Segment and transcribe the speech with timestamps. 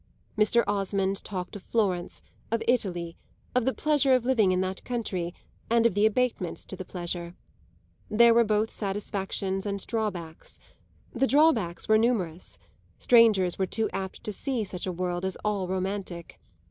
[0.35, 0.63] Mr.
[0.65, 3.15] Osmond talked of Florence, of Italy,
[3.53, 5.31] of the pleasure of living in that country
[5.69, 7.35] and of the abatements to the pleasure.
[8.09, 10.57] There were both satisfactions and drawbacks;
[11.13, 12.57] the drawbacks were numerous;
[12.97, 16.39] strangers were too apt to see such a world as all romantic.